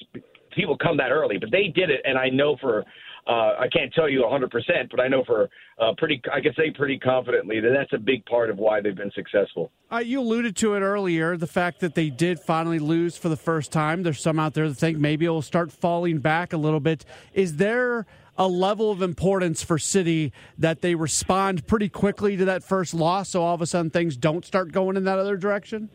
[0.54, 2.84] people come that early, but they did it, and I know for
[3.26, 4.50] uh, I can't tell you 100%,
[4.90, 8.24] but I know for uh, pretty, I can say pretty confidently that that's a big
[8.26, 9.70] part of why they've been successful.
[9.90, 13.36] Uh, you alluded to it earlier, the fact that they did finally lose for the
[13.36, 14.02] first time.
[14.02, 17.06] There's some out there that think maybe it will start falling back a little bit.
[17.32, 22.62] Is there a level of importance for City that they respond pretty quickly to that
[22.62, 25.88] first loss, so all of a sudden things don't start going in that other direction?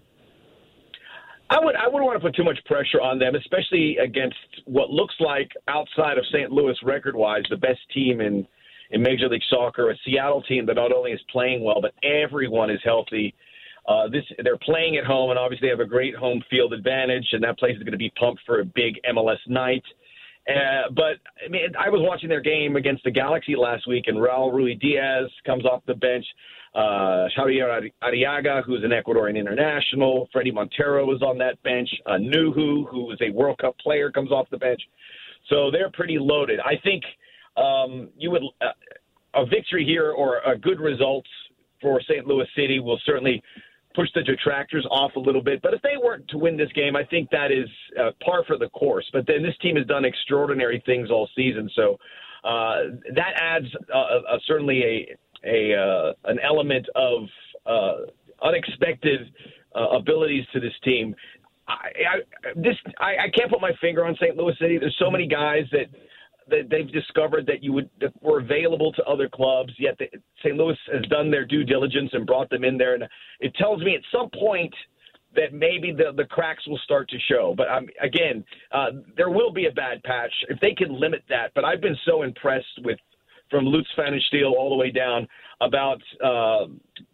[1.50, 4.92] I would I wouldn't want to put too much pressure on them, especially against what
[4.92, 6.52] looks like outside of St.
[6.52, 8.48] Louis record wise the best team in
[8.92, 12.70] in Major League Soccer, a Seattle team that not only is playing well but everyone
[12.70, 13.34] is healthy.
[13.88, 17.28] Uh, this they're playing at home and obviously they have a great home field advantage,
[17.32, 19.84] and that place is going to be pumped for a big MLS night.
[20.48, 24.18] Uh, but I mean, I was watching their game against the Galaxy last week, and
[24.18, 26.26] Raul Ruidiaz comes off the bench
[26.76, 30.28] uh, Xavier Arreaga, who's an Ecuadorian international.
[30.34, 31.90] Fredy Montero was on that bench.
[32.06, 34.82] Uh, Nouhou, who is a World Cup player, comes off the bench.
[35.50, 36.60] So they're pretty loaded.
[36.60, 37.04] I think
[37.58, 38.72] um, you would uh,
[39.36, 41.26] a victory here or a good result
[41.82, 42.26] for St.
[42.28, 43.42] Louis City will certainly
[43.96, 45.62] push the detractors off a little bit.
[45.62, 47.68] But if they weren't to win this game, I think that is
[48.00, 49.08] uh, par for the course.
[49.12, 51.98] But then this team has done extraordinary things all season, so
[52.44, 57.24] uh, that adds uh, uh, certainly a a uh, an element of
[57.66, 59.32] uh, unexpected
[59.76, 61.16] uh, abilities to this team.
[61.68, 64.36] I, I, this I, I can't put my finger on St.
[64.36, 64.78] Louis City.
[64.80, 65.86] There's so many guys that
[66.50, 69.74] that they've discovered that you would that were available to other clubs.
[69.78, 70.08] Yet the,
[70.40, 70.56] St.
[70.56, 73.04] Louis has done their due diligence and brought them in there, and
[73.40, 74.74] it tells me at some point
[75.36, 77.54] that maybe the the cracks will start to show.
[77.56, 77.68] But
[78.02, 81.52] again, uh, there will be a bad patch if they can limit that.
[81.54, 82.98] But I've been so impressed with
[83.50, 85.28] from Lutz Pfannenstiel all the way down
[85.62, 86.68] about uh,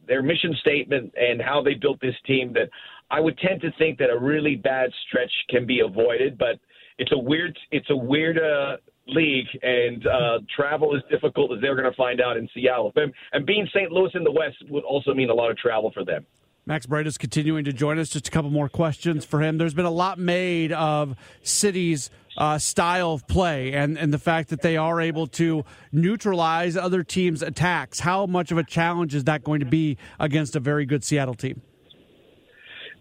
[0.07, 2.69] their mission statement and how they built this team that
[3.09, 6.37] I would tend to think that a really bad stretch can be avoided.
[6.37, 6.59] But
[6.97, 11.75] it's a weird it's a weird uh, league, and uh, travel is difficult as they're
[11.75, 12.91] going to find out in Seattle.
[12.95, 13.91] And, and being St.
[13.91, 16.25] Louis in the West would also mean a lot of travel for them.
[16.67, 18.09] Max Bretos is continuing to join us.
[18.09, 19.59] Just a couple more questions for him.
[19.59, 24.49] There's been a lot made of cities' uh, style of play and, and the fact
[24.49, 27.99] that they are able to neutralize other teams' attacks.
[27.99, 31.35] How much of a challenge is that going to be against a very good Seattle
[31.35, 31.61] team?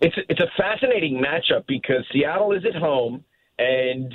[0.01, 3.25] It's it's a fascinating matchup because Seattle is at home
[3.59, 4.13] and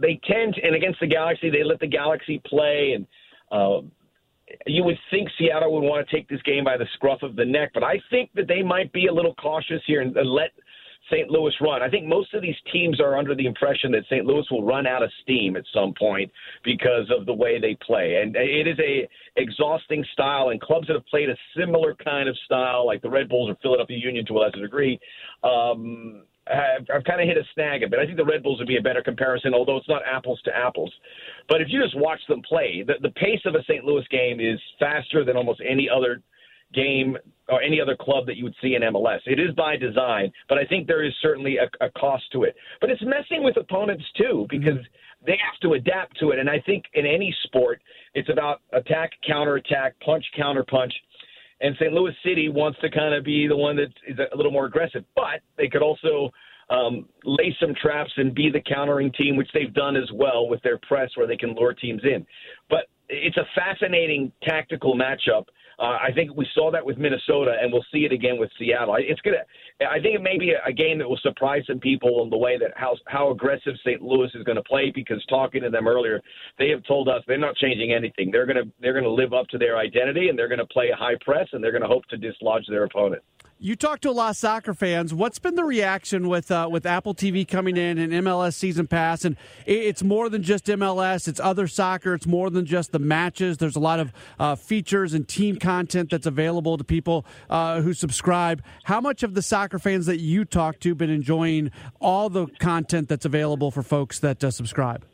[0.00, 3.06] they tend and against the Galaxy they let the Galaxy play and.
[3.50, 3.86] Uh,
[4.66, 7.44] you would think Seattle would want to take this game by the scruff of the
[7.44, 10.52] neck, but I think that they might be a little cautious here and, let
[11.10, 11.30] St.
[11.30, 11.82] Louis run.
[11.82, 14.26] I think most of these teams are under the impression that St.
[14.26, 16.30] Louis will run out of steam at some point
[16.64, 20.50] because of the way they play, and it is a exhausting style.
[20.50, 23.56] And clubs that have played a similar kind of style, like the Red Bulls or
[23.62, 24.98] Philadelphia Union to a lesser degree,
[25.42, 27.98] um, I've, I've kind of hit a snag a bit.
[27.98, 30.56] I think the Red Bulls would be a better comparison, although it's not apples to
[30.56, 30.92] apples.
[31.48, 33.84] But if you just watch them play, the, the pace of a St.
[33.84, 36.22] Louis game is faster than almost any other
[36.74, 37.16] game
[37.48, 39.20] or any other club that you would see in MLS.
[39.26, 42.54] It is by design, but I think there is certainly a, a cost to it.
[42.80, 45.26] But it's messing with opponents too because mm-hmm.
[45.26, 46.38] they have to adapt to it.
[46.38, 47.80] And I think in any sport,
[48.14, 50.92] it's about attack, counter attack, punch, counter punch.
[51.60, 51.92] And St.
[51.92, 55.04] Louis City wants to kind of be the one that is a little more aggressive,
[55.16, 56.30] but they could also
[56.70, 60.62] um, lay some traps and be the countering team, which they've done as well with
[60.62, 62.26] their press, where they can lure teams in.
[62.68, 65.46] But it's a fascinating tactical matchup.
[65.78, 68.96] Uh, I think we saw that with Minnesota, and we'll see it again with Seattle.
[68.98, 69.38] It's gonna.
[69.80, 72.58] I think it may be a game that will surprise some people in the way
[72.58, 74.02] that how how aggressive St.
[74.02, 74.90] Louis is going to play.
[74.92, 76.20] Because talking to them earlier,
[76.58, 78.30] they have told us they're not changing anything.
[78.32, 81.48] They're gonna they're gonna live up to their identity, and they're to play high press,
[81.52, 83.22] and they're to hope to dislodge their opponent.
[83.60, 85.12] You talk to a lot of soccer fans.
[85.12, 89.24] What's been the reaction with uh, with Apple TV coming in and MLS season pass?
[89.24, 91.26] And it's more than just MLS.
[91.26, 92.14] It's other soccer.
[92.14, 93.58] It's more than just the matches.
[93.58, 97.94] There's a lot of uh, features and team content that's available to people uh, who
[97.94, 98.62] subscribe.
[98.84, 103.08] How much of the soccer fans that you talk to been enjoying all the content
[103.08, 105.04] that's available for folks that uh, subscribe?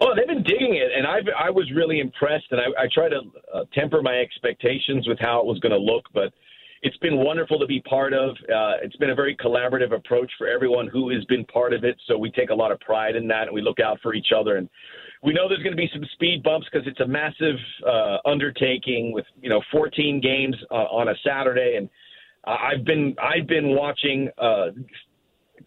[0.00, 2.46] Oh, they've been digging it, and I I was really impressed.
[2.50, 3.20] And I, I try to
[3.52, 6.32] uh, temper my expectations with how it was going to look, but
[6.82, 8.30] it's been wonderful to be part of.
[8.30, 12.00] Uh, it's been a very collaborative approach for everyone who has been part of it.
[12.06, 14.28] So we take a lot of pride in that, and we look out for each
[14.34, 14.56] other.
[14.56, 14.68] And
[15.22, 19.12] we know there's going to be some speed bumps because it's a massive uh, undertaking
[19.12, 21.76] with you know 14 games uh, on a Saturday.
[21.76, 21.90] And
[22.44, 24.30] I've been I've been watching.
[24.38, 24.70] Uh,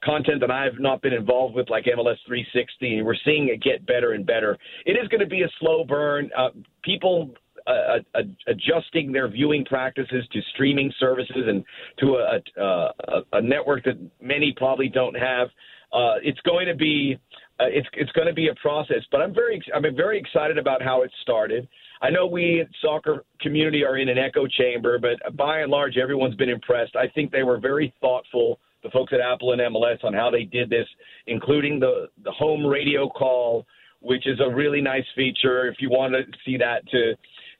[0.03, 3.85] content that I've not been involved with, like MLS 360, and we're seeing it get
[3.85, 4.57] better and better.
[4.85, 6.29] It is going to be a slow burn.
[6.35, 6.49] Uh,
[6.83, 7.29] people
[7.67, 11.63] uh, adjusting their viewing practices to streaming services and
[11.99, 15.47] to a, a, a network that many probably don't have.
[15.91, 17.17] Uh, it's going to be
[17.59, 20.81] uh, it's it's going to be a process, but I'm very I'm very excited about
[20.81, 21.67] how it started.
[22.01, 26.35] I know we soccer community are in an echo chamber, but by and large, everyone's
[26.35, 26.95] been impressed.
[26.95, 30.43] I think they were very thoughtful, the folks at Apple and MLS, on how they
[30.43, 30.87] did this,
[31.27, 33.65] including the the home radio call,
[34.01, 35.67] which is a really nice feature.
[35.67, 37.13] If you want to see that, to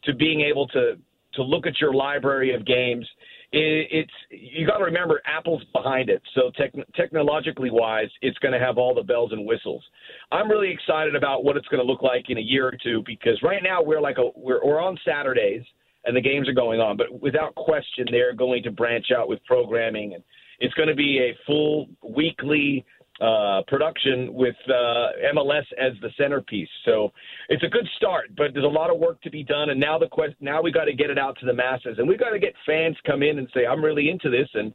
[0.06, 0.98] to being able to
[1.36, 3.08] to look at your library of games.
[3.52, 8.54] It, it's you got to remember Apple's behind it, so tech, technologically wise, it's going
[8.54, 9.84] to have all the bells and whistles.
[10.32, 13.04] I'm really excited about what it's going to look like in a year or two
[13.06, 15.64] because right now we're like a we're, we're on Saturdays
[16.06, 19.44] and the games are going on, but without question they're going to branch out with
[19.46, 20.24] programming and
[20.60, 22.86] it's going to be a full weekly
[23.22, 26.70] uh, production with uh, MLS as the centerpiece.
[26.86, 27.12] So
[27.50, 29.70] it's a good start, but there's a lot of work to be done.
[29.70, 32.08] And now the quest, now we got to get it out to the masses, and
[32.08, 34.74] we got to get fans come in and say, "I'm really into this," and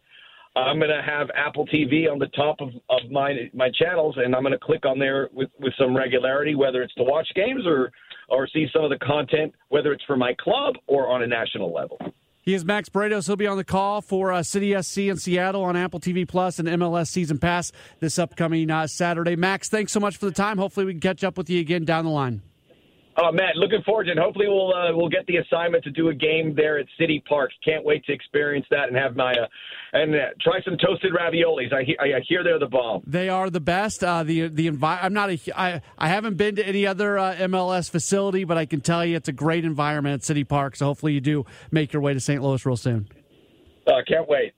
[0.56, 4.34] I'm going to have Apple TV on the top of, of my my channels, and
[4.34, 7.66] I'm going to click on there with, with some regularity, whether it's to watch games
[7.66, 7.92] or
[8.28, 11.72] or see some of the content, whether it's for my club or on a national
[11.72, 11.98] level.
[12.48, 13.26] He is Max Bretos.
[13.26, 16.58] He'll be on the call for uh, City SC in Seattle on Apple TV Plus
[16.58, 19.36] and MLS Season Pass this upcoming uh, Saturday.
[19.36, 20.56] Max, thanks so much for the time.
[20.56, 22.40] Hopefully, we can catch up with you again down the line.
[23.20, 24.18] Oh Matt, looking forward to it.
[24.18, 27.50] Hopefully, we'll uh, we'll get the assignment to do a game there at City Park.
[27.64, 29.46] Can't wait to experience that and have my uh,
[29.92, 31.72] and uh, try some toasted raviolis.
[31.72, 33.02] I, he- I hear they're the bomb.
[33.06, 34.04] They are the best.
[34.04, 37.34] Uh, the the envi- I'm not a I I haven't been to any other uh,
[37.40, 40.76] MLS facility, but I can tell you it's a great environment at City Park.
[40.76, 42.40] So hopefully you do make your way to St.
[42.40, 43.08] Louis real soon.
[43.84, 44.52] Uh, can't wait.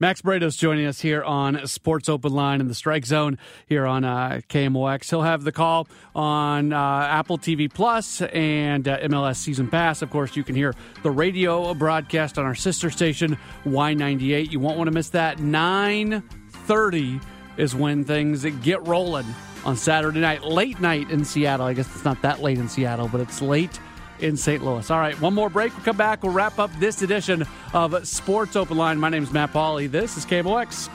[0.00, 3.36] Max Bretos joining us here on Sports Open Line in the Strike Zone
[3.66, 5.10] here on uh, KMOX.
[5.10, 10.00] He'll have the call on uh, Apple TV Plus and uh, MLS Season Pass.
[10.00, 10.72] Of course, you can hear
[11.02, 14.52] the radio broadcast on our sister station Y98.
[14.52, 15.38] You won't want to miss that.
[15.38, 17.20] 9:30
[17.56, 19.26] is when things get rolling
[19.64, 21.66] on Saturday night, late night in Seattle.
[21.66, 23.80] I guess it's not that late in Seattle, but it's late
[24.20, 24.64] in St.
[24.64, 24.90] Louis.
[24.90, 25.74] All right, one more break.
[25.76, 26.22] We'll come back.
[26.22, 28.98] We'll wrap up this edition of Sports Open Line.
[28.98, 29.90] My name is Matt Pauley.
[29.90, 30.88] This is KMOX.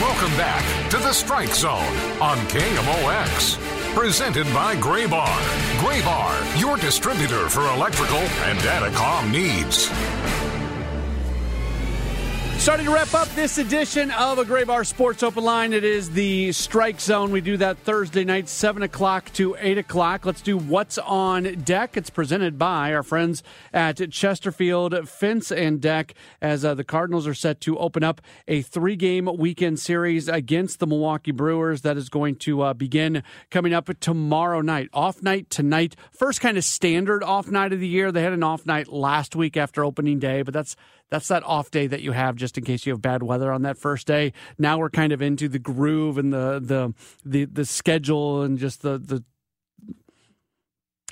[0.00, 1.80] Welcome back to the Strike Zone
[2.20, 3.58] on KMOX.
[3.94, 5.80] Presented by Graybar.
[5.80, 9.88] Gray Bar, your distributor for electrical and datacom needs.
[12.66, 15.72] Starting to wrap up this edition of a Graybar Sports Open Line.
[15.72, 17.30] It is the Strike Zone.
[17.30, 20.26] We do that Thursday night, 7 o'clock to 8 o'clock.
[20.26, 21.96] Let's do What's on Deck.
[21.96, 27.34] It's presented by our friends at Chesterfield Fence and Deck as uh, the Cardinals are
[27.34, 32.08] set to open up a three game weekend series against the Milwaukee Brewers that is
[32.08, 34.88] going to uh, begin coming up tomorrow night.
[34.92, 35.94] Off night tonight.
[36.10, 38.10] First kind of standard off night of the year.
[38.10, 40.74] They had an off night last week after opening day, but that's
[41.10, 43.62] that's that off day that you have just in case you have bad weather on
[43.62, 44.32] that first day.
[44.58, 46.94] Now we're kind of into the groove and the the
[47.24, 49.24] the, the schedule and just the the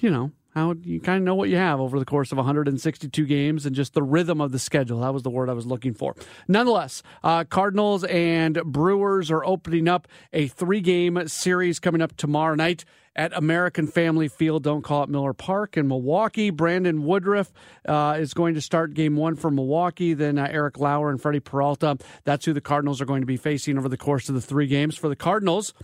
[0.00, 3.26] you know how you kind of know what you have over the course of 162
[3.26, 5.00] games and just the rhythm of the schedule.
[5.00, 6.14] That was the word I was looking for.
[6.46, 12.54] Nonetheless, uh, Cardinals and Brewers are opening up a three game series coming up tomorrow
[12.54, 12.84] night
[13.16, 14.62] at American Family Field.
[14.62, 16.50] Don't call it Miller Park in Milwaukee.
[16.50, 17.52] Brandon Woodruff
[17.86, 20.14] uh, is going to start game one for Milwaukee.
[20.14, 21.98] Then uh, Eric Lauer and Freddie Peralta.
[22.24, 24.66] That's who the Cardinals are going to be facing over the course of the three
[24.66, 24.96] games.
[24.96, 25.74] For the Cardinals,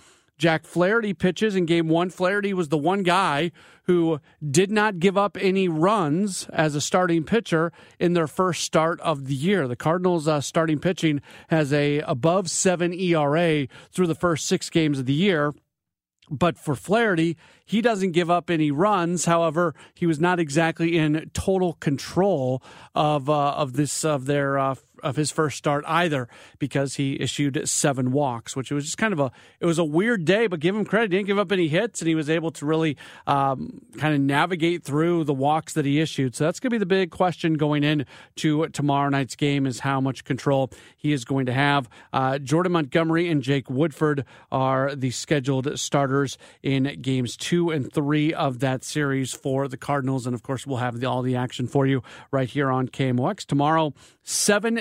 [0.40, 2.08] Jack Flaherty pitches in game one.
[2.08, 4.20] Flaherty was the one guy who
[4.50, 9.26] did not give up any runs as a starting pitcher in their first start of
[9.26, 9.68] the year.
[9.68, 11.20] The Cardinals' uh, starting pitching
[11.50, 15.52] has a above seven ERA through the first six games of the year.
[16.30, 17.36] But for Flaherty,
[17.66, 19.26] he doesn't give up any runs.
[19.26, 22.62] However, he was not exactly in total control
[22.94, 26.28] of uh, of this of their uh, of his first start either
[26.58, 29.30] because he issued seven walks, which was just kind of a
[29.60, 30.46] it was a weird day.
[30.46, 32.66] But give him credit, he didn't give up any hits, and he was able to
[32.66, 32.96] really
[33.26, 36.34] um, kind of navigate through the walks that he issued.
[36.34, 39.80] So that's going to be the big question going in to tomorrow night's game is
[39.80, 41.88] how much control he is going to have.
[42.12, 48.32] Uh, Jordan Montgomery and Jake Woodford are the scheduled starters in games two and three
[48.32, 51.66] of that series for the Cardinals, and of course we'll have the, all the action
[51.66, 53.94] for you right here on KMOX tomorrow.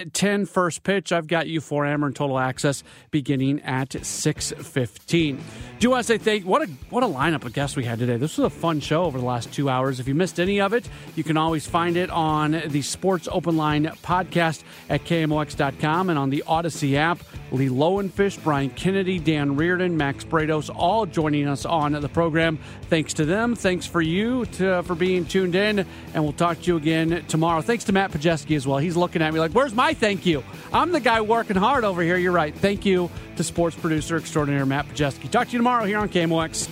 [0.09, 1.11] 7-10 first pitch.
[1.11, 5.39] I've got you for Ameren Total Access beginning at 6.15.
[5.79, 8.17] Do to say thank what a what a lineup of guests we had today.
[8.17, 9.99] This was a fun show over the last two hours.
[9.99, 13.55] If you missed any of it, you can always find it on the Sports Open
[13.57, 17.19] Line podcast at KMOX.com and on the Audacy app.
[17.51, 22.59] Lee Lowenfish, Brian Kennedy, Dan Reardon, Max Bretos, all joining us on the program.
[22.83, 23.55] Thanks to them.
[23.55, 27.61] Thanks for you to, for being tuned in, and we'll talk to you again tomorrow.
[27.61, 28.77] Thanks to Matt Pajeski as well.
[28.77, 32.01] He's looking at me like, "Where's my thank you?" I'm the guy working hard over
[32.01, 32.17] here.
[32.17, 32.55] You're right.
[32.55, 35.29] Thank you to sports producer extraordinaire Matt Pajeski.
[35.29, 36.69] Talk to you tomorrow here on KMOX.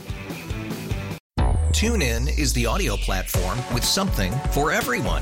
[1.71, 5.21] TuneIn is the audio platform with something for everyone.